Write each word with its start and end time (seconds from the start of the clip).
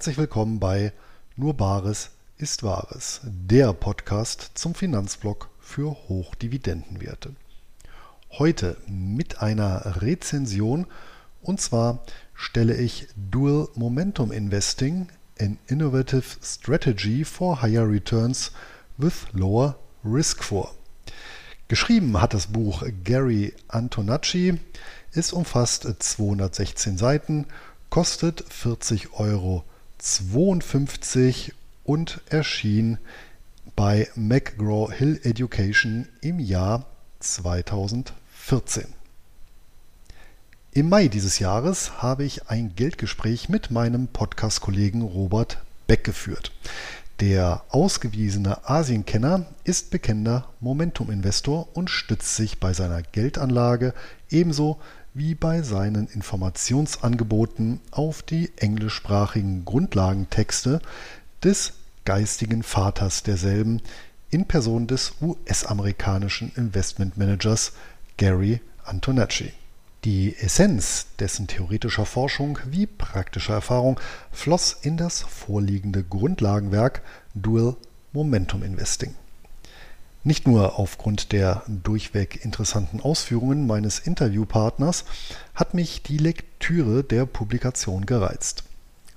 herzlich 0.00 0.16
willkommen 0.16 0.58
bei 0.58 0.94
Nur 1.36 1.52
Bares 1.52 2.08
ist 2.38 2.62
Wahres, 2.62 3.20
der 3.22 3.74
Podcast 3.74 4.52
zum 4.54 4.74
Finanzblock 4.74 5.50
für 5.60 5.90
Hochdividendenwerte. 6.08 7.34
Heute 8.30 8.78
mit 8.86 9.42
einer 9.42 10.00
Rezension 10.00 10.86
und 11.42 11.60
zwar 11.60 12.02
stelle 12.32 12.78
ich 12.78 13.08
Dual 13.14 13.68
Momentum 13.74 14.32
Investing, 14.32 15.08
an 15.38 15.58
Innovative 15.66 16.24
Strategy 16.42 17.22
for 17.26 17.60
Higher 17.60 17.86
Returns 17.86 18.52
with 18.96 19.26
Lower 19.34 19.76
Risk 20.02 20.42
vor. 20.42 20.74
Geschrieben 21.68 22.18
hat 22.18 22.32
das 22.32 22.46
Buch 22.46 22.84
Gary 23.04 23.52
Antonacci. 23.68 24.58
Es 25.12 25.34
umfasst 25.34 25.86
216 25.98 26.96
Seiten, 26.96 27.44
kostet 27.90 28.42
40,52 28.44 29.12
Euro 29.12 29.64
und 31.84 32.22
erschien 32.30 32.96
bei 33.76 34.08
McGraw-Hill 34.14 35.20
Education 35.24 36.08
im 36.22 36.38
Jahr 36.38 36.86
2014. 37.18 38.94
Im 40.72 40.88
Mai 40.88 41.08
dieses 41.08 41.38
Jahres 41.38 42.00
habe 42.00 42.24
ich 42.24 42.48
ein 42.48 42.74
Geldgespräch 42.74 43.50
mit 43.50 43.70
meinem 43.70 44.08
Podcast-Kollegen 44.08 45.02
Robert 45.02 45.58
Beck 45.86 46.02
geführt. 46.04 46.50
Der 47.20 47.62
ausgewiesene 47.68 48.70
Asienkenner 48.70 49.44
ist 49.64 49.90
bekennender 49.90 50.48
Momentum-Investor 50.60 51.68
und 51.76 51.90
stützt 51.90 52.36
sich 52.36 52.58
bei 52.58 52.72
seiner 52.72 53.02
Geldanlage 53.02 53.92
ebenso 54.30 54.80
wie 55.14 55.34
bei 55.34 55.62
seinen 55.62 56.06
Informationsangeboten 56.08 57.80
auf 57.90 58.22
die 58.22 58.50
englischsprachigen 58.56 59.64
Grundlagentexte 59.64 60.80
des 61.42 61.72
geistigen 62.04 62.62
Vaters 62.62 63.22
derselben 63.22 63.82
in 64.30 64.46
Person 64.46 64.86
des 64.86 65.14
US-amerikanischen 65.20 66.52
Investmentmanagers 66.54 67.72
Gary 68.16 68.60
Antonacci. 68.84 69.52
Die 70.04 70.34
Essenz 70.36 71.08
dessen 71.18 71.46
theoretischer 71.46 72.06
Forschung 72.06 72.58
wie 72.70 72.86
praktischer 72.86 73.54
Erfahrung 73.54 74.00
floss 74.30 74.78
in 74.80 74.96
das 74.96 75.20
vorliegende 75.20 76.02
Grundlagenwerk 76.02 77.02
Dual 77.34 77.76
Momentum 78.12 78.62
Investing. 78.62 79.14
Nicht 80.22 80.46
nur 80.46 80.78
aufgrund 80.78 81.32
der 81.32 81.62
durchweg 81.66 82.44
interessanten 82.44 83.00
Ausführungen 83.00 83.66
meines 83.66 83.98
Interviewpartners 83.98 85.04
hat 85.54 85.72
mich 85.72 86.02
die 86.02 86.18
Lektüre 86.18 87.02
der 87.02 87.24
Publikation 87.24 88.04
gereizt. 88.04 88.64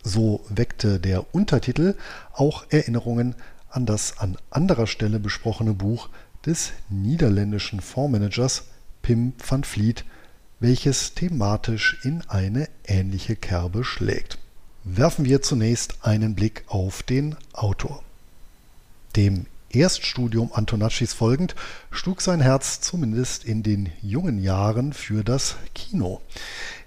So 0.01 0.45
weckte 0.49 0.99
der 0.99 1.33
Untertitel 1.35 1.95
auch 2.33 2.65
Erinnerungen 2.69 3.35
an 3.69 3.85
das 3.85 4.17
an 4.19 4.37
anderer 4.49 4.87
Stelle 4.87 5.19
besprochene 5.19 5.73
Buch 5.73 6.09
des 6.45 6.71
niederländischen 6.89 7.81
Fondsmanagers 7.81 8.65
Pim 9.01 9.33
van 9.45 9.63
Vliet 9.63 10.05
welches 10.63 11.13
thematisch 11.13 11.97
in 12.03 12.21
eine 12.29 12.69
ähnliche 12.85 13.35
Kerbe 13.35 13.83
schlägt. 13.83 14.37
Werfen 14.85 15.25
wir 15.25 15.41
zunächst 15.41 16.05
einen 16.05 16.35
Blick 16.35 16.63
auf 16.67 17.03
den 17.03 17.35
Autor. 17.51 18.01
Dem 19.17 19.45
Erststudium 19.73 20.51
Antonaccis 20.53 21.13
folgend 21.13 21.55
schlug 21.89 22.21
sein 22.21 22.41
Herz 22.41 22.79
zumindest 22.79 23.43
in 23.43 23.63
den 23.63 23.89
jungen 24.03 24.41
Jahren 24.41 24.93
für 24.93 25.23
das 25.23 25.55
Kino. 25.73 26.21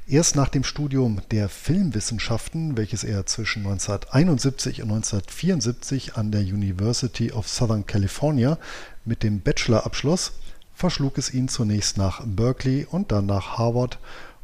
Erst 0.07 0.37
nach 0.37 0.49
dem 0.49 0.63
Studium 0.63 1.21
der 1.33 1.49
Filmwissenschaften, 1.49 2.77
welches 2.77 3.03
er 3.03 3.27
zwischen 3.27 3.67
1971 3.67 4.83
und 4.83 4.93
1974 4.93 6.15
an 6.15 6.31
der 6.31 6.43
University 6.43 7.33
of 7.33 7.49
Southern 7.49 7.87
California 7.87 8.57
mit 9.05 9.25
dem 9.25 9.41
Bachelor 9.41 9.85
abschloss, 9.85 10.35
verschlug 10.73 11.19
es 11.19 11.35
ihn 11.35 11.49
zunächst 11.49 11.97
nach 11.97 12.23
Berkeley 12.25 12.87
und 12.89 13.11
dann 13.11 13.27
nach 13.27 13.59
Harvard, 13.59 13.99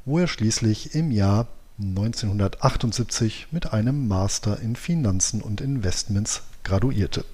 wo 0.04 0.18
er 0.18 0.26
schließlich 0.26 0.96
im 0.96 1.12
Jahr 1.12 1.46
1978 1.78 3.46
mit 3.52 3.72
einem 3.72 4.08
Master 4.08 4.58
in 4.58 4.74
Finanzen 4.74 5.42
und 5.42 5.60
Investments 5.60 6.42
graduierte. 6.64 7.24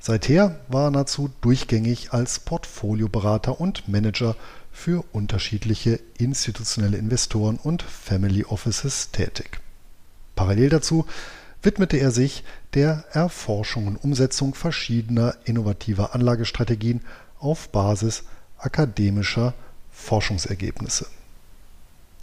Seither 0.00 0.60
war 0.68 0.86
er 0.86 0.90
nahezu 0.90 1.30
durchgängig 1.40 2.12
als 2.12 2.38
Portfolioberater 2.40 3.60
und 3.60 3.88
Manager 3.88 4.36
für 4.72 5.04
unterschiedliche 5.12 6.00
institutionelle 6.18 6.96
Investoren 6.96 7.56
und 7.56 7.82
Family 7.82 8.44
Offices 8.44 9.10
tätig. 9.10 9.60
Parallel 10.36 10.70
dazu 10.70 11.04
widmete 11.62 11.96
er 11.96 12.12
sich 12.12 12.44
der 12.74 13.04
Erforschung 13.10 13.88
und 13.88 13.96
Umsetzung 13.96 14.54
verschiedener 14.54 15.34
innovativer 15.44 16.14
Anlagestrategien 16.14 17.00
auf 17.40 17.68
Basis 17.70 18.22
akademischer 18.58 19.54
Forschungsergebnisse. 19.90 21.06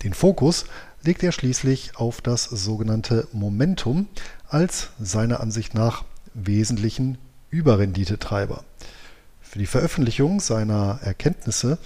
Den 0.04 0.14
Fokus 0.14 0.66
legt 1.04 1.24
er 1.24 1.34
schließlich 1.34 1.98
auf 1.98 2.22
das 2.22 2.46
sogenannte 2.46 3.28
Momentum 3.34 4.08
als 4.48 4.90
seiner 5.00 5.42
Ansicht 5.42 5.74
nach 5.74 6.06
wesentlichen 6.34 7.18
Überrenditetreiber. 7.56 8.64
Für 9.42 9.60
die 9.60 9.66
Veröffentlichung 9.66 10.42
seiner 10.42 11.00
Erkenntnisse 11.02 11.78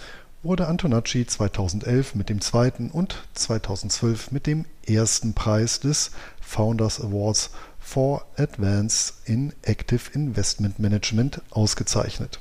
wurde 0.41 0.67
Antonacci 0.67 1.27
2011 1.27 2.15
mit 2.15 2.29
dem 2.29 2.41
zweiten 2.41 2.89
und 2.89 3.23
2012 3.35 4.31
mit 4.31 4.47
dem 4.47 4.65
ersten 4.87 5.33
Preis 5.33 5.79
des 5.79 6.11
Founders 6.41 6.99
Awards 6.99 7.51
for 7.79 8.25
Advance 8.37 9.13
in 9.25 9.53
Active 9.61 10.11
Investment 10.13 10.79
Management 10.79 11.41
ausgezeichnet 11.51 12.39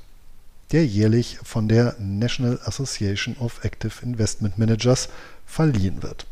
der 0.72 0.86
jährlich 0.86 1.38
von 1.42 1.68
der 1.68 1.96
National 1.98 2.60
Association 2.64 3.36
of 3.38 3.64
Active 3.64 4.04
Investment 4.04 4.58
Managers 4.58 5.08
verliehen 5.46 6.02
wird. 6.02 6.26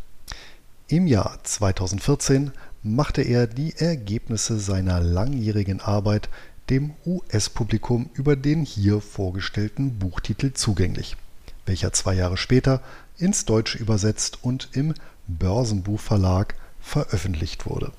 Im 0.89 1.07
Jahr 1.07 1.39
2014 1.43 2.53
machte 2.83 3.23
er 3.23 3.47
die 3.47 3.75
Ergebnisse 3.77 4.61
seiner 4.61 5.01
langjährigen 5.01 5.81
Arbeit 5.81 6.29
dem 6.71 6.95
US-Publikum 7.05 8.11
über 8.15 8.37
den 8.37 8.65
hier 8.65 9.01
vorgestellten 9.01 9.99
Buchtitel 9.99 10.53
zugänglich, 10.53 11.17
welcher 11.65 11.93
zwei 11.93 12.15
Jahre 12.15 12.37
später 12.37 12.83
ins 13.19 13.45
Deutsche 13.45 13.79
übersetzt 13.79 14.39
und 14.43 14.71
im 14.73 14.95
Börsenbuchverlag 15.27 16.55
veröffentlicht 16.81 17.67
wurde. 17.67 17.93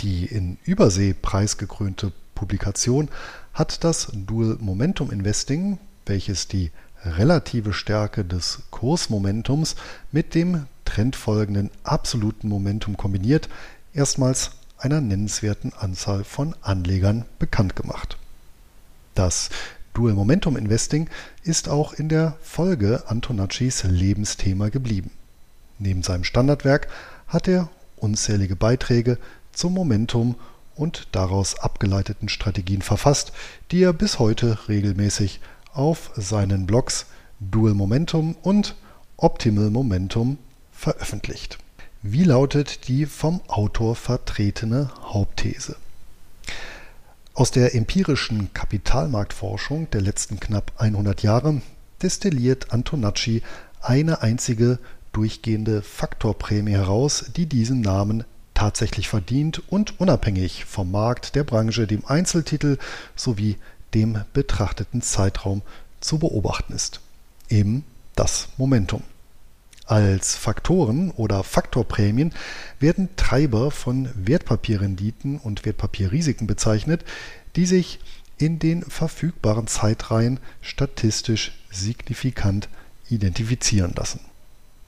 Die 0.00 0.26
in 0.26 0.58
Übersee 0.64 1.14
preisgekrönte 1.14 2.12
Publikation 2.34 3.08
hat 3.54 3.82
das 3.82 4.08
Dual 4.12 4.58
Momentum 4.60 5.10
Investing, 5.10 5.78
welches 6.04 6.48
die 6.48 6.70
relative 7.04 7.72
Stärke 7.72 8.24
des 8.24 8.62
Kursmomentums 8.70 9.76
mit 10.12 10.34
dem 10.34 10.66
trendfolgenden 10.84 11.70
absoluten 11.82 12.48
Momentum 12.48 12.96
kombiniert, 12.96 13.48
erstmals 13.92 14.52
einer 14.78 15.00
nennenswerten 15.00 15.72
Anzahl 15.72 16.24
von 16.24 16.54
Anlegern 16.62 17.24
bekannt 17.38 17.76
gemacht. 17.76 18.16
Das 19.14 19.50
Dual 19.94 20.12
Momentum 20.12 20.56
Investing 20.56 21.08
ist 21.42 21.68
auch 21.68 21.94
in 21.94 22.08
der 22.08 22.36
Folge 22.42 23.04
Antonaccis 23.06 23.84
Lebensthema 23.84 24.68
geblieben. 24.68 25.10
Neben 25.78 26.02
seinem 26.02 26.24
Standardwerk 26.24 26.88
hat 27.26 27.48
er 27.48 27.70
unzählige 27.96 28.56
Beiträge 28.56 29.18
zum 29.52 29.72
Momentum 29.72 30.36
und 30.74 31.08
daraus 31.12 31.58
abgeleiteten 31.58 32.28
Strategien 32.28 32.82
verfasst, 32.82 33.32
die 33.70 33.82
er 33.82 33.94
bis 33.94 34.18
heute 34.18 34.68
regelmäßig 34.68 35.40
auf 35.72 36.10
seinen 36.14 36.66
Blogs 36.66 37.06
Dual 37.40 37.74
Momentum 37.74 38.36
und 38.42 38.74
Optimal 39.16 39.70
Momentum 39.70 40.36
veröffentlicht. 40.72 41.58
Wie 42.02 42.24
lautet 42.24 42.88
die 42.88 43.06
vom 43.06 43.40
Autor 43.48 43.96
vertretene 43.96 44.90
Hauptthese? 45.02 45.76
Aus 47.34 47.50
der 47.50 47.74
empirischen 47.74 48.52
Kapitalmarktforschung 48.52 49.90
der 49.90 50.02
letzten 50.02 50.38
knapp 50.38 50.72
100 50.76 51.22
Jahre 51.22 51.62
destilliert 52.02 52.70
Antonacci 52.72 53.42
eine 53.80 54.22
einzige 54.22 54.78
durchgehende 55.12 55.80
Faktorprämie 55.80 56.72
heraus, 56.72 57.30
die 57.34 57.46
diesen 57.46 57.80
Namen 57.80 58.24
tatsächlich 58.52 59.08
verdient 59.08 59.62
und 59.68 59.98
unabhängig 59.98 60.66
vom 60.66 60.90
Markt, 60.90 61.34
der 61.34 61.44
Branche, 61.44 61.86
dem 61.86 62.04
Einzeltitel 62.04 62.78
sowie 63.14 63.56
dem 63.94 64.22
betrachteten 64.34 65.00
Zeitraum 65.00 65.62
zu 66.00 66.18
beobachten 66.18 66.74
ist. 66.74 67.00
Eben 67.48 67.84
das 68.14 68.48
Momentum. 68.58 69.02
Als 69.86 70.34
Faktoren 70.34 71.12
oder 71.12 71.44
Faktorprämien 71.44 72.32
werden 72.80 73.08
Treiber 73.16 73.70
von 73.70 74.08
Wertpapierrenditen 74.16 75.38
und 75.38 75.64
Wertpapierrisiken 75.64 76.48
bezeichnet, 76.48 77.04
die 77.54 77.66
sich 77.66 78.00
in 78.36 78.58
den 78.58 78.82
verfügbaren 78.82 79.68
Zeitreihen 79.68 80.40
statistisch 80.60 81.52
signifikant 81.70 82.68
identifizieren 83.08 83.94
lassen. 83.96 84.20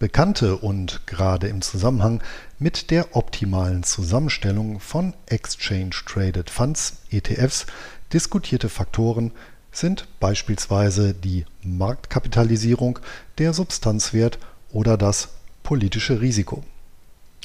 Bekannte 0.01 0.57
und 0.57 1.07
gerade 1.07 1.47
im 1.47 1.63
Zusammenhang 1.63 2.21
mit 2.59 2.91
der 2.91 3.17
optimalen 3.17 3.85
Zusammenstellung 3.85 4.81
von 4.81 5.15
Exchange 5.27 5.95
Traded 6.07 6.51
Funds 6.51 6.99
ETFs 7.11 7.67
diskutierte 8.13 8.69
Faktoren 8.69 9.33
sind 9.71 10.09
beispielsweise 10.19 11.15
die 11.15 11.45
Marktkapitalisierung, 11.63 12.99
der 13.39 13.53
Substanzwert 13.53 14.39
oder 14.73 14.97
das 14.97 15.29
politische 15.63 16.21
Risiko. 16.21 16.63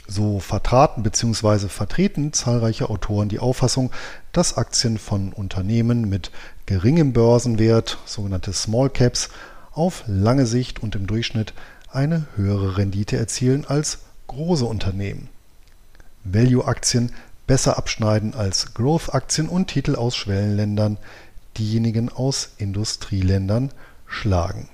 So 0.07 0.39
vertraten 0.39 1.01
bzw. 1.03 1.69
vertreten 1.69 2.33
zahlreiche 2.33 2.89
Autoren 2.89 3.29
die 3.29 3.39
Auffassung, 3.39 3.91
dass 4.33 4.57
Aktien 4.57 4.97
von 4.97 5.31
Unternehmen 5.31 6.09
mit 6.09 6.31
geringem 6.65 7.13
Börsenwert, 7.13 7.99
sogenannte 8.05 8.51
Small 8.51 8.89
Caps, 8.89 9.29
auf 9.71 10.03
lange 10.07 10.45
Sicht 10.45 10.83
und 10.83 10.95
im 10.95 11.07
Durchschnitt 11.07 11.53
eine 11.89 12.27
höhere 12.35 12.77
Rendite 12.77 13.17
erzielen 13.17 13.65
als 13.65 13.99
große 14.27 14.65
Unternehmen. 14.65 15.29
Value-Aktien 16.25 17.11
besser 17.47 17.77
abschneiden 17.77 18.33
als 18.33 18.73
Growth-Aktien 18.73 19.49
und 19.49 19.67
Titel 19.67 19.95
aus 19.95 20.15
Schwellenländern 20.15 20.97
diejenigen 21.57 22.09
aus 22.09 22.51
Industrieländern 22.57 23.71
schlagen. 24.07 24.69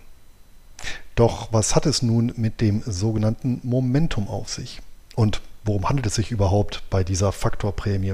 Doch 1.16 1.52
was 1.52 1.76
hat 1.76 1.86
es 1.86 2.02
nun 2.02 2.34
mit 2.38 2.62
dem 2.62 2.82
sogenannten 2.86 3.60
Momentum 3.64 4.28
auf 4.28 4.50
sich? 4.50 4.82
Und 5.16 5.42
worum 5.66 5.90
handelt 5.90 6.08
es 6.08 6.16
sich 6.16 6.32
überhaupt 6.32 6.84
bei 6.90 7.04
dieser 7.04 7.32
Faktorprämie? 7.32 8.14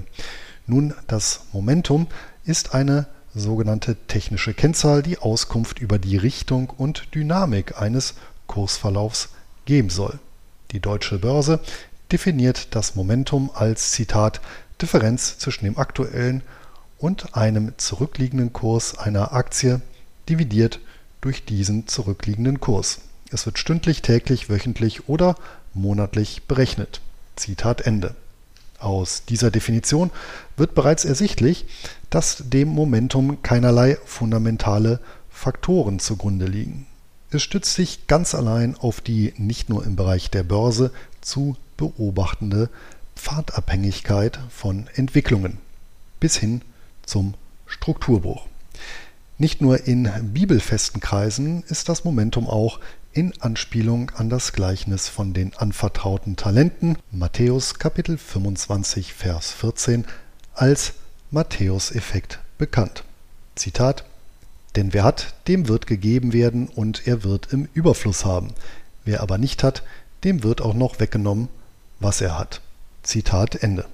Nun, 0.67 0.93
das 1.07 1.45
Momentum 1.53 2.07
ist 2.45 2.73
eine 2.73 3.07
sogenannte 3.35 3.95
technische 4.07 4.53
Kennzahl, 4.53 5.03
die 5.03 5.19
Auskunft 5.19 5.79
über 5.79 5.99
die 5.99 6.17
Richtung 6.17 6.69
und 6.69 7.13
Dynamik 7.13 7.79
eines 7.79 8.15
Kursverlaufs 8.47 9.29
geben 9.65 9.89
soll. 9.89 10.19
Die 10.71 10.79
deutsche 10.79 11.19
Börse 11.19 11.59
definiert 12.11 12.75
das 12.75 12.95
Momentum 12.95 13.51
als 13.53 13.91
Zitat 13.91 14.41
Differenz 14.81 15.37
zwischen 15.37 15.65
dem 15.65 15.77
aktuellen 15.77 16.43
und 16.97 17.35
einem 17.35 17.73
zurückliegenden 17.77 18.53
Kurs 18.53 18.97
einer 18.97 19.33
Aktie 19.33 19.81
dividiert 20.29 20.75
durch 20.75 20.94
diesen 21.33 21.87
zurückliegenden 21.87 22.59
Kurs. 22.59 22.99
Es 23.31 23.45
wird 23.45 23.57
stündlich, 23.57 24.01
täglich, 24.01 24.49
wöchentlich 24.49 25.09
oder 25.09 25.35
monatlich 25.73 26.43
berechnet. 26.43 27.01
Zitat 27.35 27.81
Ende. 27.81 28.15
Aus 28.79 29.23
dieser 29.25 29.51
Definition 29.51 30.11
wird 30.57 30.75
bereits 30.75 31.05
ersichtlich, 31.05 31.65
dass 32.09 32.43
dem 32.45 32.69
Momentum 32.69 33.41
keinerlei 33.41 33.97
fundamentale 34.05 34.99
Faktoren 35.29 35.99
zugrunde 35.99 36.45
liegen. 36.45 36.85
Es 37.31 37.41
stützt 37.41 37.73
sich 37.73 38.07
ganz 38.07 38.35
allein 38.35 38.75
auf 38.75 39.01
die 39.01 39.33
nicht 39.37 39.69
nur 39.69 39.83
im 39.83 39.95
Bereich 39.95 40.29
der 40.29 40.43
Börse 40.43 40.91
zu 41.21 41.57
beobachtende 41.77 42.69
Pfadabhängigkeit 43.15 44.39
von 44.49 44.87
Entwicklungen 44.93 45.57
bis 46.19 46.37
hin 46.37 46.61
zum 47.05 47.33
Strukturbruch. 47.65 48.45
Nicht 49.37 49.59
nur 49.59 49.85
in 49.85 50.09
bibelfesten 50.33 51.01
Kreisen 51.01 51.63
ist 51.67 51.89
das 51.89 52.05
Momentum 52.05 52.47
auch 52.47 52.79
in 53.11 53.33
Anspielung 53.41 54.11
an 54.11 54.29
das 54.29 54.53
Gleichnis 54.53 55.09
von 55.09 55.33
den 55.33 55.53
anvertrauten 55.53 56.37
Talenten 56.37 56.97
Matthäus 57.11 57.77
Kapitel 57.77 58.17
25 58.17 59.13
Vers 59.13 59.51
14 59.51 60.05
als 60.53 60.93
Matthäus-Effekt 61.31 62.39
bekannt. 62.57 63.03
Zitat 63.55 64.05
Denn 64.77 64.93
wer 64.93 65.03
hat, 65.03 65.35
dem 65.49 65.67
wird 65.67 65.85
gegeben 65.85 66.31
werden 66.31 66.69
und 66.69 67.05
er 67.05 67.25
wird 67.25 67.51
im 67.51 67.67
Überfluss 67.73 68.23
haben. 68.23 68.53
Wer 69.03 69.19
aber 69.19 69.37
nicht 69.37 69.63
hat, 69.63 69.83
dem 70.23 70.43
wird 70.43 70.61
auch 70.61 70.73
noch 70.73 71.01
weggenommen, 71.01 71.49
was 71.99 72.21
er 72.21 72.39
hat. 72.39 72.61
Zitat 73.03 73.55
Ende. 73.55 73.85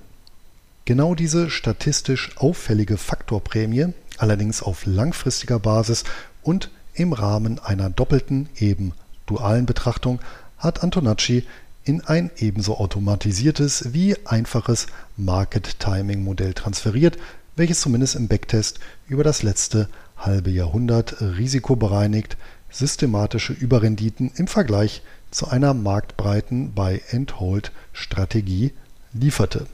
Genau 0.85 1.15
diese 1.15 1.49
statistisch 1.49 2.37
auffällige 2.37 2.97
Faktorprämie, 2.97 3.93
allerdings 4.21 4.61
auf 4.61 4.85
langfristiger 4.85 5.59
Basis 5.59 6.03
und 6.41 6.69
im 6.93 7.13
Rahmen 7.13 7.59
einer 7.59 7.89
doppelten, 7.89 8.49
eben 8.57 8.93
dualen 9.25 9.65
Betrachtung, 9.65 10.19
hat 10.57 10.83
Antonacci 10.83 11.45
in 11.83 12.01
ein 12.01 12.29
ebenso 12.37 12.77
automatisiertes 12.77 13.93
wie 13.93 14.15
einfaches 14.25 14.87
Market-Timing-Modell 15.17 16.53
transferiert, 16.53 17.17
welches 17.55 17.81
zumindest 17.81 18.15
im 18.15 18.27
Backtest 18.27 18.79
über 19.07 19.23
das 19.23 19.41
letzte 19.41 19.89
halbe 20.17 20.51
Jahrhundert 20.51 21.21
risikobereinigt 21.21 22.37
systematische 22.69 23.53
Überrenditen 23.53 24.31
im 24.35 24.47
Vergleich 24.47 25.01
zu 25.31 25.47
einer 25.47 25.73
marktbreiten 25.73 26.73
Buy-and-Hold-Strategie 26.73 28.73
lieferte. 29.13 29.65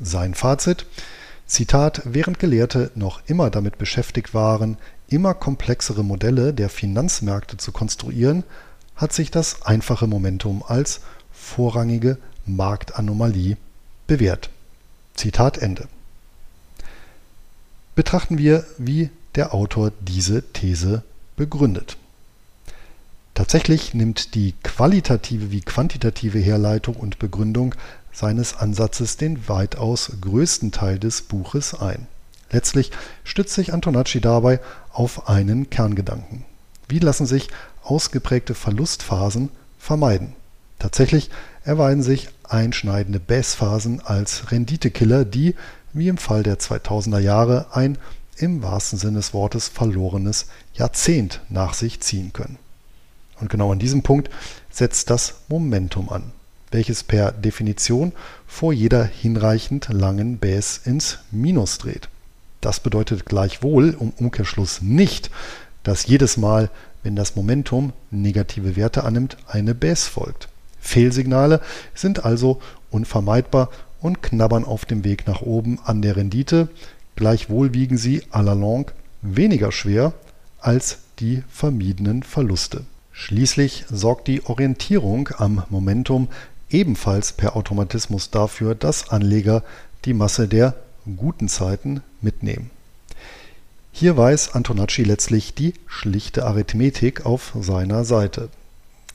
Sein 0.00 0.34
Fazit 0.34 0.86
Zitat, 1.46 2.02
während 2.04 2.38
Gelehrte 2.38 2.90
noch 2.94 3.20
immer 3.26 3.50
damit 3.50 3.78
beschäftigt 3.78 4.34
waren, 4.34 4.78
immer 5.08 5.34
komplexere 5.34 6.02
Modelle 6.02 6.54
der 6.54 6.68
Finanzmärkte 6.68 7.56
zu 7.56 7.72
konstruieren, 7.72 8.44
hat 8.96 9.12
sich 9.12 9.30
das 9.30 9.62
einfache 9.62 10.06
Momentum 10.06 10.62
als 10.66 11.00
vorrangige 11.32 12.18
Marktanomalie 12.46 13.56
bewährt. 14.06 14.50
Zitat 15.14 15.58
Ende. 15.58 15.88
Betrachten 17.94 18.38
wir, 18.38 18.64
wie 18.78 19.10
der 19.34 19.54
Autor 19.54 19.92
diese 20.00 20.42
These 20.52 21.02
begründet. 21.36 21.96
Tatsächlich 23.34 23.94
nimmt 23.94 24.34
die 24.34 24.54
qualitative 24.62 25.50
wie 25.50 25.62
quantitative 25.62 26.38
Herleitung 26.38 26.96
und 26.96 27.18
Begründung 27.18 27.74
seines 28.12 28.56
Ansatzes 28.56 29.16
den 29.16 29.48
weitaus 29.48 30.12
größten 30.20 30.70
Teil 30.70 30.98
des 30.98 31.22
Buches 31.22 31.74
ein. 31.74 32.06
Letztlich 32.50 32.90
stützt 33.24 33.54
sich 33.54 33.72
Antonacci 33.72 34.20
dabei 34.20 34.60
auf 34.92 35.28
einen 35.28 35.70
Kerngedanken. 35.70 36.44
Wie 36.88 36.98
lassen 36.98 37.26
sich 37.26 37.48
ausgeprägte 37.82 38.54
Verlustphasen 38.54 39.48
vermeiden? 39.78 40.34
Tatsächlich 40.78 41.30
erweisen 41.64 42.02
sich 42.02 42.28
einschneidende 42.44 43.20
Bassphasen 43.20 44.00
als 44.00 44.50
Renditekiller, 44.52 45.24
die, 45.24 45.54
wie 45.92 46.08
im 46.08 46.18
Fall 46.18 46.42
der 46.42 46.58
2000er 46.58 47.20
Jahre, 47.20 47.66
ein 47.72 47.96
im 48.36 48.62
wahrsten 48.62 48.98
Sinne 48.98 49.18
des 49.18 49.32
Wortes 49.32 49.68
verlorenes 49.68 50.46
Jahrzehnt 50.74 51.40
nach 51.48 51.74
sich 51.74 52.00
ziehen 52.00 52.32
können. 52.32 52.58
Und 53.40 53.48
genau 53.48 53.72
an 53.72 53.78
diesem 53.78 54.02
Punkt 54.02 54.30
setzt 54.70 55.10
das 55.10 55.34
Momentum 55.48 56.10
an 56.10 56.32
welches 56.72 57.04
per 57.04 57.32
Definition 57.32 58.12
vor 58.46 58.72
jeder 58.72 59.04
hinreichend 59.04 59.88
langen 59.90 60.38
Base 60.38 60.80
ins 60.84 61.18
Minus 61.30 61.78
dreht. 61.78 62.08
Das 62.60 62.80
bedeutet 62.80 63.26
gleichwohl 63.26 63.96
im 64.00 64.10
Umkehrschluss 64.10 64.82
nicht, 64.82 65.30
dass 65.82 66.06
jedes 66.06 66.36
Mal, 66.36 66.70
wenn 67.02 67.16
das 67.16 67.36
Momentum 67.36 67.92
negative 68.10 68.76
Werte 68.76 69.04
annimmt, 69.04 69.36
eine 69.46 69.74
Base 69.74 70.08
folgt. 70.08 70.48
Fehlsignale 70.80 71.60
sind 71.94 72.24
also 72.24 72.60
unvermeidbar 72.90 73.70
und 74.00 74.22
knabbern 74.22 74.64
auf 74.64 74.84
dem 74.84 75.04
Weg 75.04 75.26
nach 75.26 75.42
oben 75.42 75.78
an 75.84 76.02
der 76.02 76.16
Rendite, 76.16 76.68
gleichwohl 77.16 77.72
wiegen 77.74 77.96
sie 77.96 78.22
à 78.32 78.42
la 78.42 78.52
longue 78.52 78.92
weniger 79.22 79.72
schwer 79.72 80.12
als 80.60 80.98
die 81.18 81.42
vermiedenen 81.48 82.22
Verluste. 82.22 82.84
Schließlich 83.12 83.84
sorgt 83.90 84.26
die 84.26 84.44
Orientierung 84.44 85.28
am 85.36 85.62
Momentum 85.68 86.28
ebenfalls 86.72 87.32
per 87.32 87.56
Automatismus 87.56 88.30
dafür, 88.30 88.74
dass 88.74 89.10
Anleger 89.10 89.62
die 90.04 90.14
Masse 90.14 90.48
der 90.48 90.74
guten 91.16 91.48
Zeiten 91.48 92.02
mitnehmen. 92.20 92.70
Hier 93.92 94.16
weiß 94.16 94.54
Antonacci 94.54 95.04
letztlich 95.04 95.54
die 95.54 95.74
schlichte 95.86 96.46
Arithmetik 96.46 97.26
auf 97.26 97.52
seiner 97.60 98.04
Seite. 98.04 98.48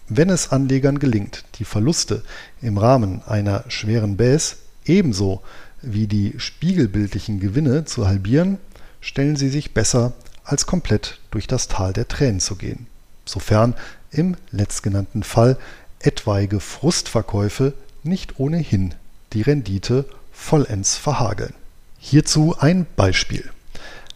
Wenn 0.08 0.30
es 0.30 0.52
Anlegern 0.52 1.00
gelingt, 1.00 1.44
die 1.56 1.66
Verluste 1.66 2.24
im 2.62 2.78
Rahmen 2.78 3.22
einer 3.26 3.66
schweren 3.68 4.18
Base 4.18 4.58
ebenso 4.86 5.42
wie 5.82 6.08
die 6.08 6.36
spiegelbildlichen 6.38 7.40
Gewinne 7.40 7.86
zu 7.86 8.08
halbieren, 8.08 8.58
stellen 9.02 9.36
sie 9.36 9.50
sich 9.50 9.74
besser 9.74 10.14
als 10.44 10.66
komplett 10.66 11.20
durch 11.32 11.48
das 11.48 11.68
Tal 11.68 11.92
der 11.92 12.08
Tränen 12.08 12.40
zu 12.40 12.56
gehen, 12.56 12.88
sofern 13.26 13.76
im 14.12 14.38
letztgenannten 14.52 15.24
Fall 15.24 15.58
etwaige 16.00 16.60
Frustverkäufe 16.60 17.74
nicht 18.04 18.40
ohnehin 18.40 18.96
die 19.34 19.42
Rendite 19.42 20.06
vollends 20.32 20.96
verhageln. 20.96 21.54
Hierzu 22.00 22.56
ein 22.58 22.86
Beispiel. 22.96 23.50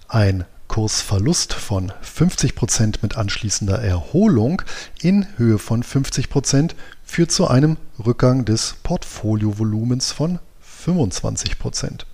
Ein 0.08 0.46
Kursverlust 0.68 1.54
von 1.54 1.92
50% 2.02 3.00
mit 3.02 3.18
anschließender 3.18 3.80
Erholung 3.80 4.62
in 5.02 5.28
Höhe 5.38 5.58
von 5.58 5.84
50% 5.84 6.72
führt 7.04 7.32
zu 7.32 7.48
einem 7.48 7.76
Rückgang 8.00 8.46
des 8.46 8.76
Portfoliovolumens 8.84 10.14
von 10.14 10.40
25%. 10.86 12.06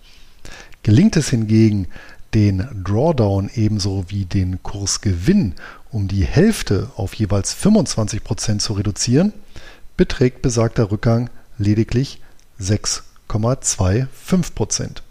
Gelingt 0.82 1.18
es 1.18 1.30
hingegen, 1.30 1.88
den 2.34 2.68
Drawdown 2.84 3.52
ebenso 3.54 4.06
wie 4.08 4.26
den 4.26 4.62
Kursgewinn 4.64 5.54
um 5.92 6.08
die 6.08 6.26
Hälfte 6.26 6.92
auf 6.96 7.14
jeweils 7.14 7.56
25% 7.56 8.60
zu 8.60 8.74
reduzieren, 8.74 9.34
beträgt 9.96 10.42
besagter 10.42 10.92
Rückgang 10.92 11.30
lediglich 11.58 12.22
6,25 12.60 14.54
Prozent. 14.54 15.04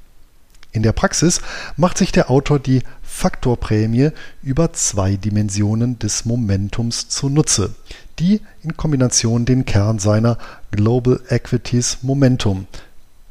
In 0.72 0.82
der 0.82 0.92
Praxis 0.92 1.40
macht 1.76 1.96
sich 1.96 2.12
der 2.12 2.30
Autor 2.30 2.58
die 2.58 2.82
Faktorprämie 3.02 4.10
über 4.42 4.74
zwei 4.74 5.16
Dimensionen 5.16 5.98
des 5.98 6.26
Momentums 6.26 7.08
zunutze, 7.08 7.74
die 8.18 8.42
in 8.62 8.76
Kombination 8.76 9.46
den 9.46 9.64
Kern 9.64 9.98
seiner 9.98 10.36
Global 10.70 11.20
Equities 11.28 11.98
Momentum 12.02 12.66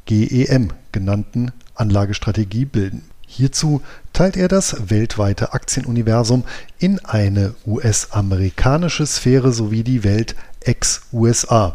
GEM 0.06 0.70
genannten 0.90 1.52
Anlagestrategie 1.76 2.64
bilden. 2.64 3.04
Hierzu 3.26 3.82
teilt 4.12 4.36
er 4.36 4.48
das 4.48 4.88
weltweite 4.90 5.52
Aktienuniversum 5.52 6.44
in 6.78 7.04
eine 7.04 7.54
US-amerikanische 7.66 9.06
Sphäre 9.06 9.52
sowie 9.52 9.82
die 9.82 10.04
Welt 10.04 10.36
ex-USA. 10.60 11.74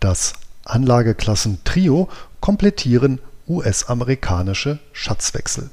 Das 0.00 0.34
Anlageklassen-Trio 0.64 2.08
komplettieren 2.40 3.20
US-amerikanische 3.48 4.78
Schatzwechsel. 4.92 5.70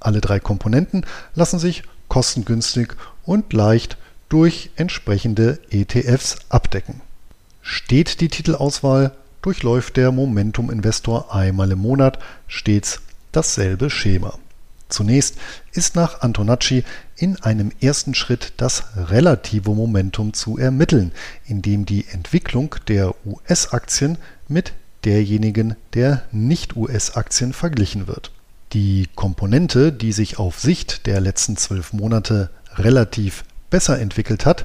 Alle 0.00 0.20
drei 0.20 0.38
Komponenten 0.38 1.06
lassen 1.34 1.58
sich 1.58 1.84
kostengünstig 2.08 2.94
und 3.24 3.52
leicht 3.52 3.96
durch 4.28 4.70
entsprechende 4.76 5.58
ETFs 5.70 6.36
abdecken. 6.50 7.00
Steht 7.62 8.20
die 8.20 8.28
Titelauswahl, 8.28 9.12
durchläuft 9.40 9.96
der 9.96 10.12
Momentum-Investor 10.12 11.34
einmal 11.34 11.70
im 11.72 11.78
Monat 11.78 12.18
stets 12.46 13.00
dasselbe 13.32 13.88
Schema. 13.88 14.38
Zunächst 14.94 15.38
ist 15.72 15.96
nach 15.96 16.20
Antonacci 16.20 16.84
in 17.16 17.34
einem 17.42 17.72
ersten 17.80 18.14
Schritt 18.14 18.52
das 18.58 18.84
relative 18.96 19.72
Momentum 19.72 20.34
zu 20.34 20.56
ermitteln, 20.56 21.10
indem 21.46 21.84
die 21.84 22.06
Entwicklung 22.12 22.76
der 22.86 23.12
US-Aktien 23.26 24.18
mit 24.46 24.72
derjenigen 25.04 25.74
der 25.94 26.22
Nicht-US-Aktien 26.30 27.52
verglichen 27.52 28.06
wird. 28.06 28.30
Die 28.72 29.08
Komponente, 29.16 29.92
die 29.92 30.12
sich 30.12 30.38
auf 30.38 30.60
Sicht 30.60 31.06
der 31.06 31.20
letzten 31.20 31.56
zwölf 31.56 31.92
Monate 31.92 32.50
relativ 32.76 33.44
besser 33.70 33.98
entwickelt 33.98 34.46
hat, 34.46 34.64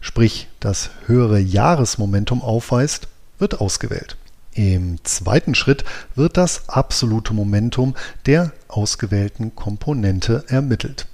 sprich 0.00 0.46
das 0.60 0.90
höhere 1.06 1.40
Jahresmomentum 1.40 2.42
aufweist, 2.42 3.08
wird 3.40 3.60
ausgewählt. 3.60 4.16
Im 4.54 5.02
zweiten 5.02 5.56
Schritt 5.56 5.84
wird 6.14 6.36
das 6.36 6.68
absolute 6.68 7.34
Momentum 7.34 7.96
der 8.26 8.52
ausgewählten 8.68 9.56
Komponente 9.56 10.44
ermittelt. 10.46 11.06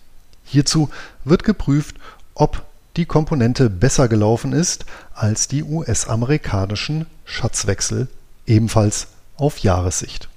Hierzu 0.44 0.90
wird 1.24 1.44
geprüft, 1.44 1.96
ob 2.34 2.62
die 2.96 3.06
Komponente 3.06 3.70
besser 3.70 4.08
gelaufen 4.08 4.52
ist 4.52 4.84
als 5.14 5.48
die 5.48 5.62
US-amerikanischen 5.62 7.06
Schatzwechsel 7.24 8.08
ebenfalls 8.46 9.08
auf 9.36 9.58
Jahressicht. 9.58 10.28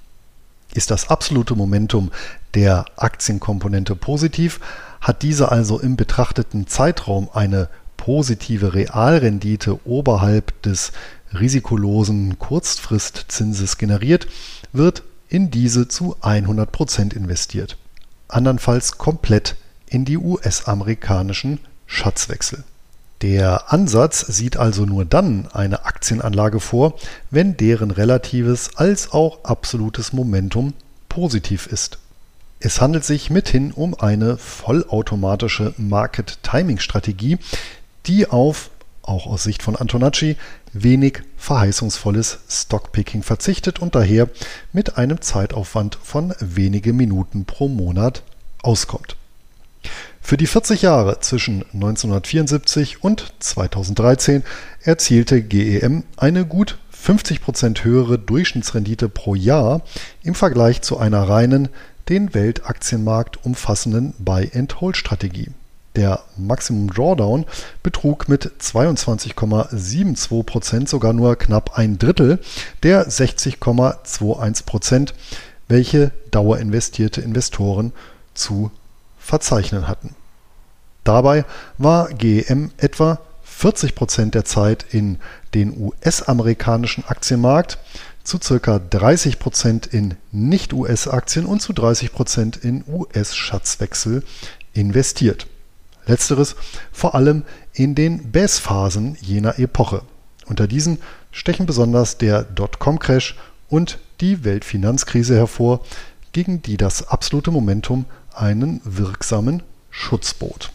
Ist 0.72 0.90
das 0.90 1.10
absolute 1.10 1.54
Momentum 1.54 2.10
der 2.54 2.86
Aktienkomponente 2.96 3.96
positiv, 3.96 4.60
hat 5.00 5.22
diese 5.22 5.52
also 5.52 5.78
im 5.78 5.96
betrachteten 5.96 6.66
Zeitraum 6.68 7.28
eine 7.34 7.68
positive 7.98 8.74
Realrendite 8.74 9.78
oberhalb 9.86 10.60
des 10.62 10.92
risikolosen 11.36 12.38
Kurzfristzinses 12.38 13.78
generiert, 13.78 14.26
wird 14.72 15.02
in 15.28 15.50
diese 15.50 15.88
zu 15.88 16.16
100% 16.20 17.14
investiert. 17.14 17.76
Andernfalls 18.28 18.98
komplett 18.98 19.56
in 19.86 20.04
die 20.04 20.18
US-amerikanischen 20.18 21.60
Schatzwechsel. 21.86 22.64
Der 23.22 23.72
Ansatz 23.72 24.20
sieht 24.20 24.56
also 24.56 24.84
nur 24.84 25.04
dann 25.04 25.48
eine 25.52 25.86
Aktienanlage 25.86 26.60
vor, 26.60 26.94
wenn 27.30 27.56
deren 27.56 27.90
relatives 27.90 28.76
als 28.76 29.12
auch 29.12 29.44
absolutes 29.44 30.12
Momentum 30.12 30.74
positiv 31.08 31.66
ist. 31.66 31.98
Es 32.60 32.80
handelt 32.80 33.04
sich 33.04 33.30
mithin 33.30 33.72
um 33.72 33.94
eine 33.94 34.36
vollautomatische 34.36 35.74
Market 35.76 36.38
Timing 36.42 36.78
Strategie, 36.78 37.38
die 38.06 38.28
auf, 38.28 38.70
auch 39.02 39.26
aus 39.26 39.42
Sicht 39.44 39.62
von 39.62 39.76
Antonacci, 39.76 40.36
wenig 40.74 41.22
verheißungsvolles 41.36 42.40
Stockpicking 42.48 43.22
verzichtet 43.22 43.78
und 43.78 43.94
daher 43.94 44.28
mit 44.72 44.98
einem 44.98 45.20
Zeitaufwand 45.20 45.98
von 46.02 46.34
wenige 46.40 46.92
Minuten 46.92 47.44
pro 47.44 47.68
Monat 47.68 48.22
auskommt. 48.62 49.16
Für 50.20 50.36
die 50.36 50.46
40 50.46 50.82
Jahre 50.82 51.20
zwischen 51.20 51.64
1974 51.74 53.04
und 53.04 53.34
2013 53.40 54.42
erzielte 54.82 55.42
GEM 55.42 56.04
eine 56.16 56.46
gut 56.46 56.78
50% 57.06 57.84
höhere 57.84 58.18
Durchschnittsrendite 58.18 59.10
pro 59.10 59.34
Jahr 59.34 59.82
im 60.22 60.34
Vergleich 60.34 60.80
zu 60.80 60.96
einer 60.98 61.28
reinen, 61.28 61.68
den 62.08 62.32
Weltaktienmarkt 62.32 63.44
umfassenden 63.44 64.14
Buy-and-Hold-Strategie. 64.18 65.50
Der 65.96 66.22
Maximum 66.36 66.92
Drawdown 66.92 67.46
betrug 67.82 68.28
mit 68.28 68.52
22,72% 68.60 70.88
sogar 70.88 71.12
nur 71.12 71.36
knapp 71.36 71.78
ein 71.78 71.98
Drittel 71.98 72.40
der 72.82 73.08
60,21%, 73.08 75.12
welche 75.68 76.10
dauerinvestierte 76.32 77.20
Investoren 77.20 77.92
zu 78.34 78.72
verzeichnen 79.18 79.86
hatten. 79.86 80.16
Dabei 81.04 81.44
war 81.78 82.08
GEM 82.08 82.72
etwa 82.76 83.20
40 83.44 83.94
Prozent 83.94 84.34
der 84.34 84.44
Zeit 84.44 84.84
in 84.90 85.18
den 85.54 85.78
US-amerikanischen 85.78 87.04
Aktienmarkt, 87.06 87.78
zu 88.24 88.38
ca. 88.38 88.78
30 88.78 89.38
Prozent 89.38 89.86
in 89.86 90.14
Nicht-US-Aktien 90.32 91.44
und 91.44 91.60
zu 91.60 91.74
30 91.74 92.12
Prozent 92.12 92.56
in 92.56 92.82
US-Schatzwechsel 92.88 94.24
investiert. 94.72 95.46
Letzteres 96.06 96.56
vor 96.92 97.14
allem 97.14 97.44
in 97.72 97.94
den 97.94 98.30
Bass-Phasen 98.30 99.16
jener 99.20 99.58
Epoche. 99.58 100.02
Unter 100.46 100.66
diesen 100.66 100.98
stechen 101.32 101.66
besonders 101.66 102.18
der 102.18 102.42
Dotcom-Crash 102.42 103.36
und 103.68 103.98
die 104.20 104.44
Weltfinanzkrise 104.44 105.36
hervor, 105.36 105.80
gegen 106.32 106.62
die 106.62 106.76
das 106.76 107.08
absolute 107.08 107.50
Momentum 107.50 108.04
einen 108.34 108.80
wirksamen 108.84 109.62
Schutz 109.90 110.34
bot. 110.34 110.70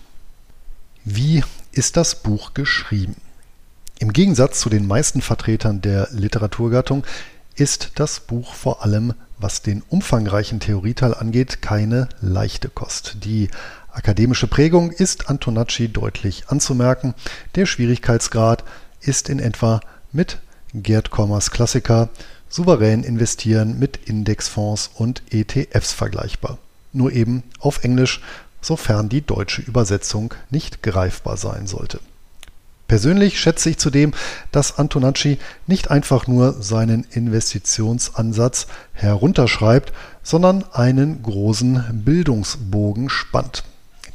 Wie 1.03 1.43
ist 1.71 1.97
das 1.97 2.15
Buch 2.15 2.53
geschrieben? 2.53 3.15
Im 3.99 4.13
Gegensatz 4.13 4.59
zu 4.61 4.69
den 4.69 4.87
meisten 4.87 5.21
Vertretern 5.21 5.81
der 5.81 6.07
Literaturgattung 6.11 7.05
ist 7.55 7.91
das 7.95 8.21
Buch 8.21 8.53
vor 8.53 8.83
allem, 8.83 9.13
was 9.37 9.61
den 9.61 9.83
umfangreichen 9.89 10.59
Theorieteil 10.59 11.13
angeht, 11.13 11.61
keine 11.61 12.07
leichte 12.21 12.69
Kost. 12.69 13.17
Die 13.25 13.49
akademische 13.93 14.47
Prägung 14.47 14.91
ist 14.91 15.29
Antonacci 15.29 15.87
deutlich 15.87 16.43
anzumerken. 16.47 17.13
Der 17.55 17.65
Schwierigkeitsgrad 17.65 18.63
ist 19.01 19.29
in 19.29 19.39
etwa 19.39 19.79
mit 20.11 20.39
Gerd 20.73 21.09
Kommers 21.09 21.51
Klassiker 21.51 22.09
Souverän 22.49 23.03
investieren 23.03 23.77
mit 23.77 23.97
Indexfonds 24.07 24.89
und 24.95 25.21
ETFs 25.29 25.93
vergleichbar 25.93 26.57
nur 26.93 27.11
eben 27.11 27.43
auf 27.59 27.83
Englisch, 27.83 28.21
sofern 28.61 29.09
die 29.09 29.21
deutsche 29.21 29.61
Übersetzung 29.61 30.33
nicht 30.49 30.83
greifbar 30.83 31.37
sein 31.37 31.67
sollte. 31.67 31.99
Persönlich 32.87 33.39
schätze 33.39 33.69
ich 33.69 33.77
zudem, 33.77 34.13
dass 34.51 34.79
Antonacci 34.79 35.37
nicht 35.67 35.91
einfach 35.91 36.25
nur 36.25 36.61
seinen 36.61 37.05
Investitionsansatz 37.11 38.65
herunterschreibt, 38.93 39.93
sondern 40.23 40.65
einen 40.73 41.21
großen 41.21 42.01
Bildungsbogen 42.03 43.09
spannt. 43.09 43.63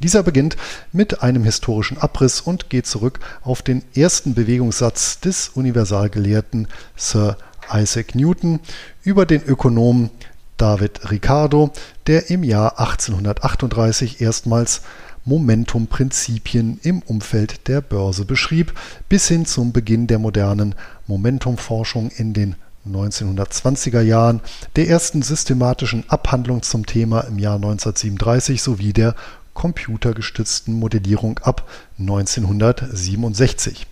Dieser 0.05 0.23
beginnt 0.23 0.59
mit 0.93 1.23
einem 1.23 1.45
historischen 1.45 1.97
Abriss 1.97 2.43
und 2.43 2.69
geht 2.69 2.87
zurück 2.87 3.21
auf 3.41 3.63
den 3.63 3.83
ersten 3.97 4.35
Bewegungssatz 4.35 5.19
des 5.21 5.49
Universalgelehrten 5.49 6.69
Sir 6.95 7.39
Isaac 7.73 8.15
Newton 8.15 8.61
über 9.03 9.25
den 9.25 9.43
Ökonomen 9.43 10.11
David 10.59 11.11
Ricardo, 11.11 11.71
der 12.07 12.29
im 12.29 12.45
Jahr 12.45 12.79
1838 12.79 14.21
erstmals 14.21 14.83
Momentumprinzipien 15.25 16.81
im 16.83 17.01
Umfeld 17.01 17.67
der 17.67 17.81
Börse 17.81 18.27
beschrieb, 18.27 18.75
bis 19.09 19.29
hin 19.29 19.47
zum 19.47 19.73
Beginn 19.73 20.07
der 20.07 20.19
modernen 20.19 20.75
Momentumforschung 21.07 22.11
in 22.11 22.35
den 22.35 22.57
1920er 22.87 24.03
Jahren, 24.03 24.43
der 24.77 24.87
ersten 24.87 25.23
systematischen 25.23 26.05
Abhandlung 26.11 26.61
zum 26.61 26.85
Thema 26.85 27.23
im 27.23 27.39
Jahr 27.39 27.55
1937 27.55 28.61
sowie 28.61 28.93
der 28.93 29.15
computergestützten 29.55 30.79
Modellierung 30.79 31.39
ab 31.39 31.69
1967. 31.99 33.87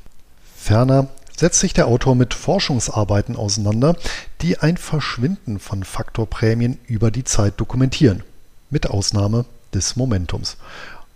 Ferner 0.56 1.08
setzt 1.36 1.60
sich 1.60 1.72
der 1.72 1.86
Autor 1.86 2.14
mit 2.14 2.34
Forschungsarbeiten 2.34 3.36
auseinander, 3.36 3.96
die 4.42 4.58
ein 4.58 4.76
Verschwinden 4.76 5.58
von 5.58 5.82
Faktorprämien 5.82 6.78
über 6.86 7.10
die 7.10 7.24
Zeit 7.24 7.54
dokumentieren, 7.56 8.22
mit 8.70 8.90
Ausnahme 8.90 9.44
des 9.72 9.96
Momentums. 9.96 10.56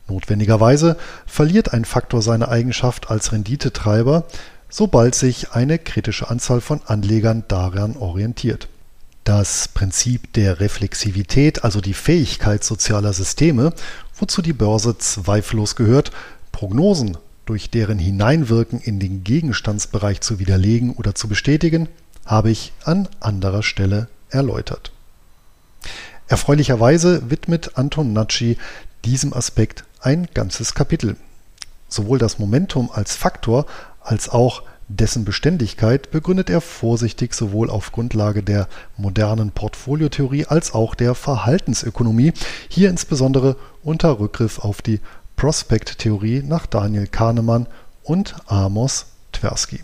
Notwendigerweise 0.09 0.97
verliert 1.27 1.73
ein 1.73 1.85
Faktor 1.85 2.23
seine 2.23 2.49
Eigenschaft 2.49 3.11
als 3.11 3.33
Renditetreiber, 3.33 4.25
sobald 4.69 5.15
sich 5.15 5.53
eine 5.53 5.79
kritische 5.79 6.31
Anzahl 6.31 6.61
von 6.61 6.81
Anlegern 6.87 7.45
daran 7.49 7.97
orientiert. 7.97 8.69
Das 9.25 9.67
Prinzip 9.67 10.33
der 10.35 10.61
Reflexivität, 10.61 11.65
also 11.65 11.81
die 11.81 11.95
Fähigkeit 11.95 12.63
sozialer 12.63 13.13
Systeme, 13.13 13.73
wozu 14.19 14.43
die 14.43 14.53
Börse 14.53 14.99
zweifellos 14.99 15.77
gehört, 15.77 16.11
Prognosen 16.53 17.19
durch 17.45 17.71
deren 17.71 17.99
Hineinwirken 17.99 18.81
in 18.81 18.99
den 18.99 19.23
Gegenstandsbereich 19.25 20.21
zu 20.21 20.39
widerlegen 20.39 20.95
oder 20.95 21.15
zu 21.15 21.29
bestätigen, 21.29 21.89
habe 22.25 22.51
ich 22.51 22.73
an 22.85 23.09
anderer 23.21 23.63
Stelle 23.63 24.09
erläutert. 24.31 24.93
Erfreulicherweise 26.29 27.31
widmet 27.31 27.79
Anton 27.79 28.13
Natschi 28.13 28.59
diesem 29.05 29.33
Aspekt 29.33 29.85
ein 30.01 30.29
ganzes 30.35 30.75
Kapitel. 30.75 31.17
Sowohl 31.89 32.19
das 32.19 32.41
Momentum 32.41 32.91
als 32.93 33.15
Faktor 33.15 33.67
als 34.01 34.29
auch 34.29 34.63
dessen 34.89 35.25
Beständigkeit 35.25 36.11
begründet 36.11 36.49
er 36.49 36.61
vorsichtig 36.61 37.35
sowohl 37.35 37.71
auf 37.71 37.93
Grundlage 37.93 38.43
der 38.43 38.69
modernen 38.97 39.51
Portfoliotheorie 39.51 40.47
als 40.47 40.73
auch 40.73 40.95
der 40.95 41.15
Verhaltensökonomie, 41.15 42.33
hier 42.69 42.91
insbesondere 42.91 43.57
unter 43.83 44.21
Rückgriff 44.21 44.61
auf 44.61 44.83
die 44.83 45.01
Prospect-Theorie 45.37 46.43
nach 46.43 46.67
Daniel 46.67 47.07
Kahnemann 47.07 47.67
und 48.03 48.37
Amos 48.47 49.07
Tversky. 49.33 49.81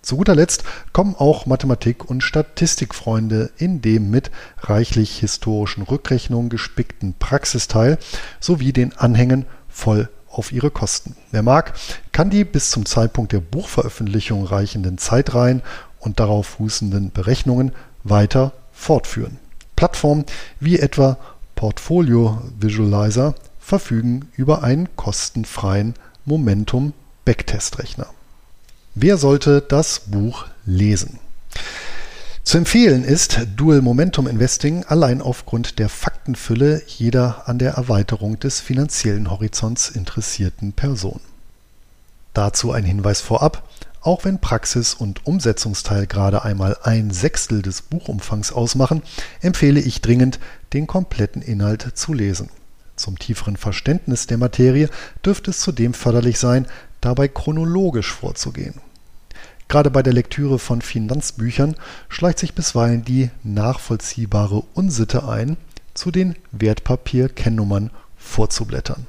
Zu 0.00 0.16
guter 0.16 0.34
Letzt 0.34 0.64
kommen 0.94 1.14
auch 1.18 1.44
Mathematik- 1.44 2.08
und 2.08 2.22
Statistikfreunde 2.22 3.50
in 3.58 3.82
dem 3.82 4.10
mit 4.10 4.30
reichlich 4.60 5.18
historischen 5.18 5.82
Rückrechnungen 5.82 6.48
gespickten 6.48 7.14
Praxisteil 7.18 7.98
sowie 8.40 8.72
den 8.72 8.96
Anhängen 8.96 9.44
voll 9.68 10.08
auf 10.38 10.52
ihre 10.52 10.70
Kosten. 10.70 11.16
Wer 11.32 11.42
mag, 11.42 11.74
kann 12.12 12.30
die 12.30 12.44
bis 12.44 12.70
zum 12.70 12.86
Zeitpunkt 12.86 13.32
der 13.32 13.40
Buchveröffentlichung 13.40 14.44
reichenden 14.44 14.96
Zeitreihen 14.96 15.62
und 15.98 16.20
darauf 16.20 16.46
fußenden 16.46 17.10
Berechnungen 17.10 17.72
weiter 18.04 18.52
fortführen. 18.72 19.38
Plattformen 19.76 20.24
wie 20.60 20.78
etwa 20.78 21.18
Portfolio 21.56 22.40
Visualizer 22.58 23.34
verfügen 23.58 24.28
über 24.36 24.62
einen 24.62 24.88
kostenfreien 24.96 25.94
Momentum 26.24 26.92
Backtest-Rechner. 27.24 28.06
Wer 28.94 29.18
sollte 29.18 29.60
das 29.60 30.00
Buch 30.06 30.46
lesen? 30.64 31.18
Zu 32.48 32.56
empfehlen 32.56 33.04
ist 33.04 33.40
Dual 33.56 33.82
Momentum 33.82 34.26
Investing 34.26 34.82
allein 34.84 35.20
aufgrund 35.20 35.78
der 35.78 35.90
Faktenfülle 35.90 36.80
jeder 36.86 37.46
an 37.46 37.58
der 37.58 37.72
Erweiterung 37.72 38.40
des 38.40 38.58
finanziellen 38.58 39.30
Horizonts 39.30 39.90
interessierten 39.90 40.72
Person. 40.72 41.20
Dazu 42.32 42.72
ein 42.72 42.84
Hinweis 42.84 43.20
vorab, 43.20 43.68
auch 44.00 44.24
wenn 44.24 44.38
Praxis 44.38 44.94
und 44.94 45.26
Umsetzungsteil 45.26 46.06
gerade 46.06 46.42
einmal 46.42 46.78
ein 46.84 47.10
Sechstel 47.10 47.60
des 47.60 47.82
Buchumfangs 47.82 48.50
ausmachen, 48.50 49.02
empfehle 49.42 49.80
ich 49.80 50.00
dringend, 50.00 50.40
den 50.72 50.86
kompletten 50.86 51.42
Inhalt 51.42 51.98
zu 51.98 52.14
lesen. 52.14 52.48
Zum 52.96 53.18
tieferen 53.18 53.58
Verständnis 53.58 54.26
der 54.26 54.38
Materie 54.38 54.88
dürfte 55.22 55.50
es 55.50 55.60
zudem 55.60 55.92
förderlich 55.92 56.38
sein, 56.38 56.64
dabei 57.02 57.28
chronologisch 57.28 58.10
vorzugehen. 58.10 58.80
Gerade 59.68 59.90
bei 59.90 60.02
der 60.02 60.14
Lektüre 60.14 60.58
von 60.58 60.80
Finanzbüchern 60.80 61.76
schleicht 62.08 62.38
sich 62.38 62.54
bisweilen 62.54 63.04
die 63.04 63.30
nachvollziehbare 63.44 64.62
Unsitte 64.74 65.28
ein, 65.28 65.56
zu 65.94 66.10
den 66.10 66.36
Wertpapierkennnummern 66.52 67.90
vorzublättern. 68.16 69.06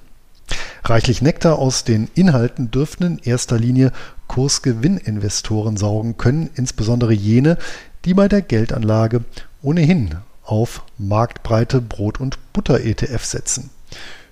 Reichlich 0.83 1.21
Nektar 1.21 1.59
aus 1.59 1.83
den 1.83 2.09
Inhalten 2.15 2.71
dürften 2.71 3.03
in 3.03 3.19
erster 3.19 3.59
Linie 3.59 3.91
Kursgewinninvestoren 4.27 5.77
saugen 5.77 6.17
können, 6.17 6.49
insbesondere 6.55 7.13
jene, 7.13 7.57
die 8.05 8.13
bei 8.13 8.27
der 8.27 8.41
Geldanlage 8.41 9.23
ohnehin 9.61 10.15
auf 10.43 10.83
marktbreite 10.97 11.79
Brot- 11.79 12.19
und 12.19 12.37
Butter-ETF 12.53 13.23
setzen. 13.23 13.69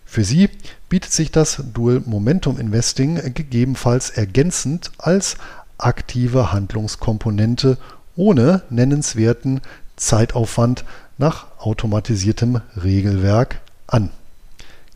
Für 0.05 0.23
sie 0.23 0.49
bietet 0.89 1.11
sich 1.11 1.31
das 1.31 1.61
Dual 1.73 2.01
Momentum 2.05 2.59
Investing 2.59 3.33
gegebenenfalls 3.33 4.09
ergänzend 4.09 4.91
als 4.97 5.37
aktive 5.77 6.51
Handlungskomponente 6.51 7.77
ohne 8.15 8.63
nennenswerten 8.69 9.61
Zeitaufwand 9.95 10.85
nach 11.17 11.47
automatisiertem 11.59 12.61
Regelwerk 12.81 13.61
an. 13.87 14.11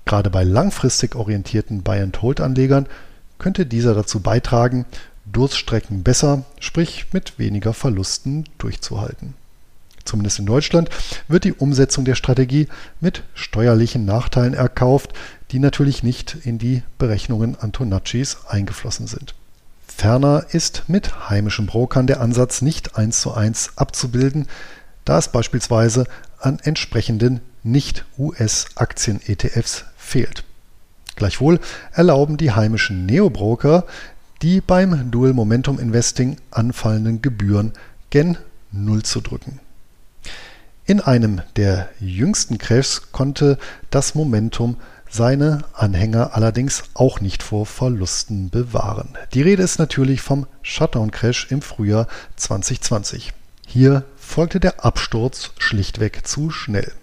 Gerade 0.06 0.30
bei 0.30 0.44
langfristig 0.44 1.16
orientierten 1.16 1.84
Buy-and-Hold-Anlegern 1.84 2.88
könnte 3.38 3.66
dieser 3.66 3.94
dazu 3.94 4.20
beitragen, 4.20 4.86
Durststrecken 5.26 6.04
besser, 6.04 6.44
sprich 6.60 7.08
mit 7.14 7.40
weniger 7.40 7.74
Verlusten 7.74 8.46
durchzuhalten. 8.58 9.36
Zumindest 10.04 10.40
in 10.40 10.48
Deutschland 10.48 10.90
wird 11.28 11.44
die 11.44 11.54
Umsetzung 11.54 12.06
der 12.06 12.16
Strategie 12.16 12.68
mit 13.00 13.24
steuerlichen 13.34 14.04
Nachteilen 14.04 14.54
erkauft, 14.54 15.14
die 15.52 15.60
natürlich 15.60 16.04
nicht 16.04 16.36
in 16.44 16.58
die 16.58 16.82
Berechnungen 16.98 17.56
Antonaccis 17.60 18.46
eingeflossen 18.48 19.08
sind. 19.08 19.36
Ferner 19.96 20.46
ist 20.52 20.84
mit 20.88 21.30
heimischen 21.30 21.68
Brokern 21.68 22.08
der 22.08 22.22
Ansatz 22.22 22.62
nicht 22.62 22.98
eins 22.98 23.22
zu 23.22 23.34
eins 23.34 23.72
abzubilden, 23.76 24.48
da 25.06 25.18
es 25.18 25.28
beispielsweise 25.28 26.06
an 26.40 26.60
entsprechenden 26.64 27.42
Nicht-US-Aktien-ETFs 27.64 29.86
fehlt. 29.98 30.44
Gleichwohl 31.16 31.60
erlauben 31.94 32.38
die 32.38 32.52
heimischen 32.52 33.06
Neobroker 33.06 33.86
die 34.42 34.60
beim 34.60 35.12
Dual 35.12 35.34
Momentum 35.34 35.78
Investing 35.78 36.38
anfallenden 36.50 37.22
Gebühren 37.22 37.74
gen 38.10 38.40
Null 38.72 39.04
zu 39.04 39.22
drücken. 39.22 39.60
In 40.86 41.00
einem 41.00 41.42
der 41.58 41.90
jüngsten 42.00 42.58
Crashs 42.58 43.12
konnte 43.12 43.60
das 43.92 44.16
Momentum 44.16 44.78
seine 45.12 45.66
Anhänger 45.74 46.36
allerdings 46.36 46.84
auch 46.94 47.20
nicht 47.20 47.44
vor 47.44 47.66
Verlusten 47.66 48.50
bewahren. 48.50 49.10
Die 49.34 49.42
Rede 49.42 49.62
ist 49.62 49.78
natürlich 49.78 50.22
vom 50.22 50.48
Shutdown-Crash 50.62 51.48
im 51.52 51.62
Frühjahr 51.62 52.08
2020. 52.38 53.34
Hier 53.68 54.06
folgte 54.18 54.60
der 54.60 54.86
Absturz 54.86 55.52
schlichtweg 55.58 56.26
zu 56.26 56.50
schnell. 56.50 56.94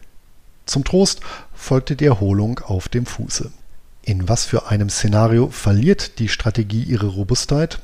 Zum 0.65 0.85
Trost 0.85 1.21
folgte 1.55 1.97
die 1.97 2.07
Erholung 2.07 2.61
auf 2.61 2.89
dem 2.89 3.07
Fuße. 3.07 3.51
In 4.03 4.29
was 4.29 4.47
für 4.47 4.69
einem 4.69 4.89
Szenario 4.89 5.49
verliert 5.49 6.19
die 6.19 6.29
Strategie 6.29 6.83
ihre 6.83 7.09
Robustheit? 7.09 7.81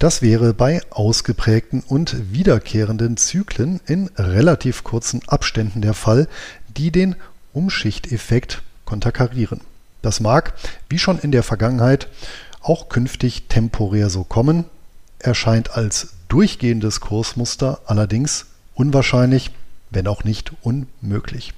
Das 0.00 0.22
wäre 0.22 0.54
bei 0.54 0.80
ausgeprägten 0.90 1.82
und 1.86 2.32
wiederkehrenden 2.32 3.16
Zyklen 3.16 3.80
in 3.86 4.10
relativ 4.16 4.82
kurzen 4.82 5.20
Abständen 5.28 5.82
der 5.82 5.94
Fall, 5.94 6.26
die 6.76 6.90
den 6.90 7.14
Umschichteffekt 7.52 8.62
konterkarieren. 8.90 9.60
Das 10.02 10.18
mag, 10.18 10.54
wie 10.88 10.98
schon 10.98 11.20
in 11.20 11.30
der 11.30 11.44
Vergangenheit, 11.44 12.08
auch 12.60 12.88
künftig 12.88 13.44
temporär 13.48 14.10
so 14.10 14.24
kommen, 14.24 14.64
erscheint 15.20 15.76
als 15.76 16.14
durchgehendes 16.28 17.00
Kursmuster 17.00 17.80
allerdings 17.86 18.46
unwahrscheinlich, 18.74 19.52
wenn 19.90 20.08
auch 20.08 20.24
nicht 20.24 20.52
unmöglich. 20.62 21.54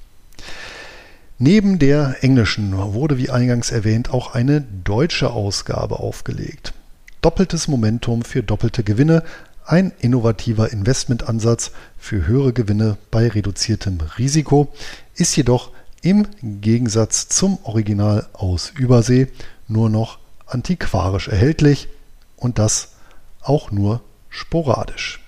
Neben 1.39 1.79
der 1.79 2.23
englischen 2.23 2.77
wurde, 2.77 3.17
wie 3.17 3.31
eingangs 3.31 3.71
erwähnt, 3.71 4.11
auch 4.11 4.35
eine 4.35 4.61
deutsche 4.85 5.31
Ausgabe 5.31 5.99
aufgelegt. 6.01 6.75
Doppeltes 7.23 7.67
Momentum 7.67 8.23
für 8.23 8.43
doppelte 8.43 8.85
Gewinne, 8.85 9.23
ein 9.65 9.93
innovativer 10.01 10.71
Investmentansatz 10.71 11.71
für 11.99 12.27
höhere 12.27 12.53
Gewinne 12.53 12.99
bei 13.11 13.29
reduziertem 13.29 13.99
Risiko, 14.19 14.73
ist 15.15 15.35
jedoch 15.37 15.71
im 16.03 16.27
Gegensatz 16.61 17.29
zum 17.29 17.59
Original 17.63 18.27
aus 18.33 18.71
Übersee 18.77 19.29
nur 19.69 19.89
noch 19.89 20.19
antiquarisch 20.47 21.29
erhältlich 21.29 21.89
und 22.37 22.59
das 22.59 22.93
auch 23.41 23.71
nur 23.71 24.03
sporadisch. 24.29 25.21